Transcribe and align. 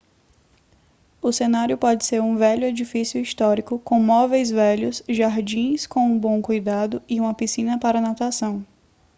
o 1.21 1.31
cenário 1.31 1.77
pode 1.77 2.03
ser 2.07 2.19
um 2.19 2.35
velho 2.35 2.65
edifício 2.65 3.21
histórico 3.21 3.77
com 3.77 4.01
móveis 4.01 4.49
velhos 4.49 5.03
jardins 5.07 5.85
com 5.85 5.99
um 5.99 6.17
bom 6.17 6.41
cuidado 6.41 7.03
e 7.07 7.19
uma 7.21 7.35
piscina 7.35 7.77
para 7.77 8.01
natação 8.01 8.65